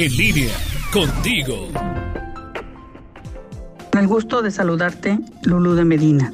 [0.00, 0.54] En línea,
[0.92, 1.70] contigo.
[3.90, 6.32] Con el gusto de saludarte, Lulú de Medina.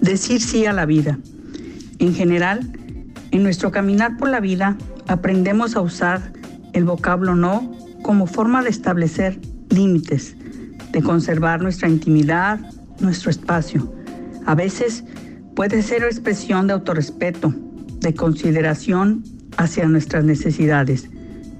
[0.00, 1.18] Decir sí a la vida.
[1.98, 2.72] En general,
[3.32, 6.32] en nuestro caminar por la vida, aprendemos a usar
[6.72, 7.70] el vocablo no
[8.00, 9.38] como forma de establecer
[9.68, 10.34] límites,
[10.90, 12.60] de conservar nuestra intimidad,
[12.98, 13.92] nuestro espacio.
[14.46, 15.04] A veces
[15.54, 17.52] puede ser expresión de autorrespeto,
[18.00, 19.22] de consideración
[19.58, 21.10] hacia nuestras necesidades,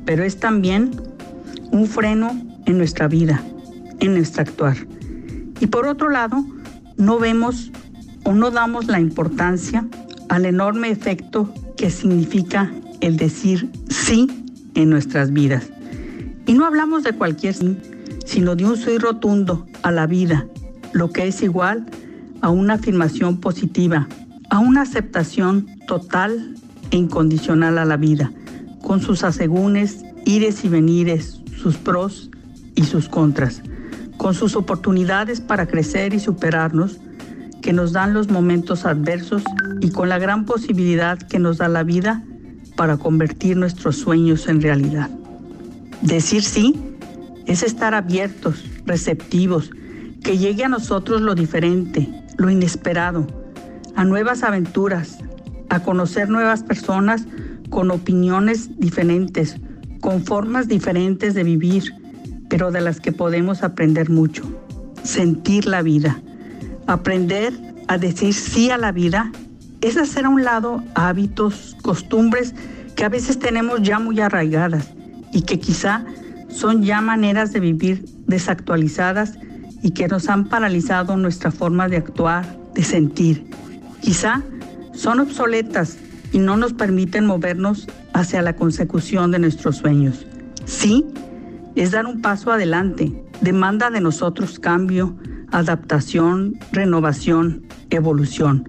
[0.06, 1.09] pero es también
[1.72, 2.30] un freno
[2.66, 3.42] en nuestra vida,
[4.00, 4.76] en nuestro actuar.
[5.60, 6.44] Y por otro lado,
[6.96, 7.70] no vemos
[8.24, 9.86] o no damos la importancia
[10.28, 14.28] al enorme efecto que significa el decir sí
[14.74, 15.70] en nuestras vidas.
[16.46, 17.76] Y no hablamos de cualquier sí,
[18.24, 20.46] sino de un sí rotundo a la vida,
[20.92, 21.86] lo que es igual
[22.40, 24.08] a una afirmación positiva,
[24.50, 26.54] a una aceptación total
[26.90, 28.32] e incondicional a la vida,
[28.82, 32.30] con sus asegúnes, ires y venires, sus pros
[32.74, 33.62] y sus contras,
[34.16, 36.98] con sus oportunidades para crecer y superarnos,
[37.60, 39.42] que nos dan los momentos adversos
[39.80, 42.22] y con la gran posibilidad que nos da la vida
[42.76, 45.10] para convertir nuestros sueños en realidad.
[46.00, 46.74] Decir sí
[47.46, 49.70] es estar abiertos, receptivos,
[50.22, 53.26] que llegue a nosotros lo diferente, lo inesperado,
[53.96, 55.18] a nuevas aventuras,
[55.68, 57.24] a conocer nuevas personas
[57.68, 59.56] con opiniones diferentes,
[60.00, 61.94] con formas diferentes de vivir,
[62.48, 64.42] pero de las que podemos aprender mucho.
[65.02, 66.20] Sentir la vida.
[66.86, 67.52] Aprender
[67.88, 69.32] a decir sí a la vida
[69.80, 72.54] es hacer a un lado hábitos, costumbres
[72.96, 74.90] que a veces tenemos ya muy arraigadas
[75.32, 76.04] y que quizá
[76.48, 79.38] son ya maneras de vivir desactualizadas
[79.82, 83.46] y que nos han paralizado nuestra forma de actuar, de sentir.
[84.00, 84.42] Quizá
[84.92, 85.96] son obsoletas
[86.32, 90.26] y no nos permiten movernos hacia la consecución de nuestros sueños.
[90.64, 91.04] Sí,
[91.74, 95.16] es dar un paso adelante, demanda de nosotros cambio,
[95.50, 98.68] adaptación, renovación, evolución.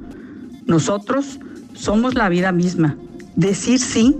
[0.65, 1.39] Nosotros
[1.73, 2.97] somos la vida misma.
[3.35, 4.17] Decir sí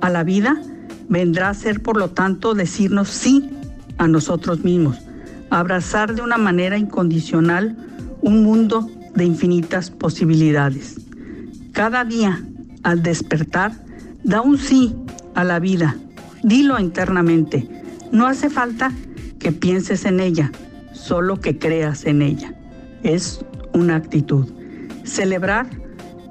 [0.00, 0.60] a la vida
[1.08, 3.50] vendrá a ser, por lo tanto, decirnos sí
[3.98, 4.98] a nosotros mismos,
[5.50, 7.76] abrazar de una manera incondicional
[8.20, 10.96] un mundo de infinitas posibilidades.
[11.72, 12.42] Cada día,
[12.82, 13.72] al despertar,
[14.26, 14.94] da un sí
[15.34, 15.96] a la vida.
[16.42, 17.68] Dilo internamente.
[18.10, 18.92] No hace falta
[19.38, 20.50] que pienses en ella,
[20.92, 22.52] solo que creas en ella.
[23.04, 24.48] Es una actitud.
[25.04, 25.68] Celebrar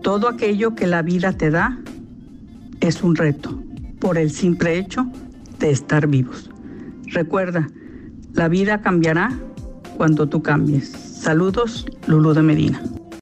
[0.04, 1.80] todo aquello que la vida te da
[2.82, 3.64] es un reto
[4.00, 5.08] por el simple hecho
[5.60, 6.50] de estar vivos.
[7.08, 7.70] Recuerda,
[8.34, 9.32] la vida cambiará
[9.96, 10.90] cuando tú cambies.
[10.90, 12.82] Saludos, Lulu de Medina.